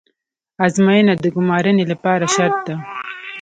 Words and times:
ازموینه 0.65 1.13
د 1.23 1.25
ګمارنې 1.35 1.85
لپاره 1.91 2.25
شرط 2.35 2.57
ده 2.67 2.75